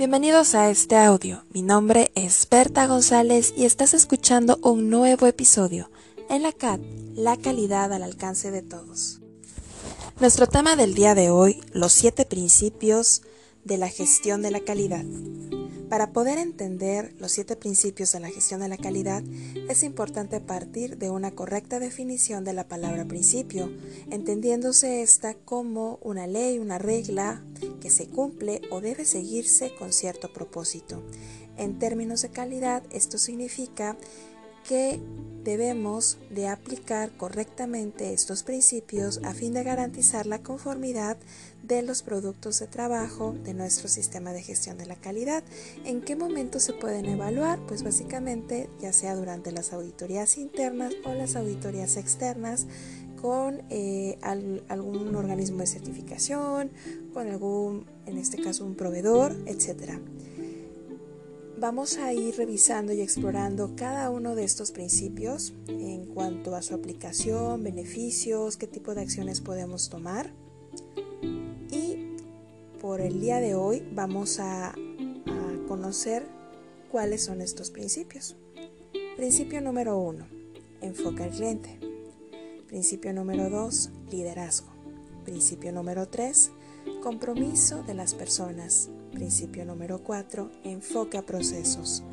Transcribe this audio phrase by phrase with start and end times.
[0.00, 1.44] Bienvenidos a este audio.
[1.52, 5.90] Mi nombre es Berta González y estás escuchando un nuevo episodio
[6.30, 6.80] en la CAT,
[7.14, 9.20] la calidad al alcance de todos.
[10.18, 13.20] Nuestro tema del día de hoy, los siete principios
[13.66, 15.04] de la gestión de la calidad.
[15.90, 19.22] Para poder entender los siete principios de la gestión de la calidad,
[19.68, 23.70] es importante partir de una correcta definición de la palabra principio,
[24.10, 27.44] entendiéndose esta como una ley, una regla
[27.80, 31.02] que se cumple o debe seguirse con cierto propósito.
[31.56, 33.96] En términos de calidad, esto significa
[34.66, 35.00] que
[35.42, 41.16] debemos de aplicar correctamente estos principios a fin de garantizar la conformidad
[41.62, 45.42] de los productos de trabajo de nuestro sistema de gestión de la calidad.
[45.84, 47.58] ¿En qué momento se pueden evaluar?
[47.66, 52.66] Pues básicamente ya sea durante las auditorías internas o las auditorías externas
[53.20, 56.70] con eh, algún organismo de certificación,
[57.12, 60.00] con algún, en este caso, un proveedor, etcétera.
[61.58, 66.74] Vamos a ir revisando y explorando cada uno de estos principios en cuanto a su
[66.74, 70.32] aplicación, beneficios, qué tipo de acciones podemos tomar.
[71.70, 72.16] Y
[72.80, 74.74] por el día de hoy vamos a,
[75.68, 76.26] conocer
[76.90, 78.34] cuáles son estos principios.
[79.16, 80.26] Principio número uno,
[80.80, 81.89] enfoca al cliente.
[82.70, 84.68] Principio número dos, liderazgo.
[85.24, 86.52] Principio número tres,
[87.02, 88.90] compromiso de las personas.
[89.10, 92.04] Principio número 4, enfoca procesos.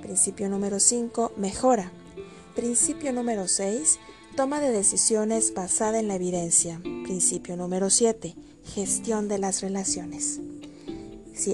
[0.00, 1.92] Principio número 5, mejora.
[2.56, 3.98] Principio número 6,
[4.34, 6.80] toma de decisiones basada en la evidencia.
[7.04, 8.34] Principio número 7,
[8.64, 10.40] gestión de las relaciones.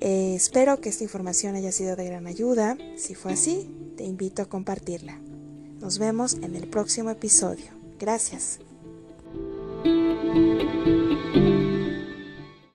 [0.00, 2.78] Eh, espero que esta información haya sido de gran ayuda.
[2.96, 5.20] Si fue así, te invito a compartirla.
[5.80, 7.75] Nos vemos en el próximo episodio.
[7.98, 8.60] Gracias.